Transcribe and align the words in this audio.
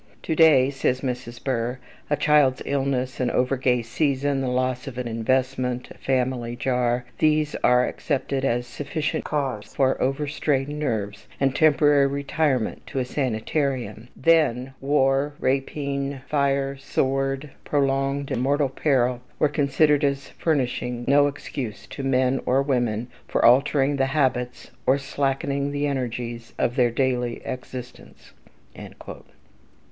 "To 0.23 0.35
day," 0.35 0.71
says 0.71 1.01
Mrs. 1.01 1.43
Burr, 1.43 1.77
"a 2.09 2.15
child's 2.17 2.63
illness, 2.65 3.19
an 3.19 3.29
over 3.29 3.55
gay 3.55 3.83
season, 3.83 4.41
the 4.41 4.47
loss 4.47 4.87
of 4.87 4.97
an 4.97 5.07
investment, 5.07 5.91
a 5.91 5.97
family 5.99 6.55
jar, 6.55 7.05
these 7.19 7.53
are 7.63 7.85
accepted 7.87 8.43
as 8.43 8.65
sufficient 8.65 9.23
cause 9.25 9.75
for 9.75 10.01
over 10.01 10.25
strained 10.25 10.79
nerves 10.79 11.27
and 11.39 11.55
temporary 11.55 12.07
retirement 12.07 12.81
to 12.87 12.97
a 12.97 13.05
sanitarium. 13.05 14.07
Then, 14.15 14.73
war, 14.81 15.35
rapine, 15.39 16.21
fire, 16.27 16.77
sword, 16.77 17.51
prolonged 17.63 18.31
and 18.31 18.41
mortal 18.41 18.69
peril, 18.69 19.21
were 19.37 19.49
considered 19.49 20.03
as 20.03 20.29
furnishing 20.29 21.05
no 21.07 21.27
excuse 21.27 21.85
to 21.91 22.01
men 22.01 22.41
or 22.47 22.63
women 22.63 23.07
for 23.27 23.45
altering 23.45 23.97
the 23.97 24.07
habits, 24.07 24.71
or 24.87 24.97
slackening 24.97 25.71
the 25.71 25.85
energies, 25.85 26.53
of 26.57 26.75
their 26.75 26.89
daily 26.89 27.43
existence." 27.45 28.31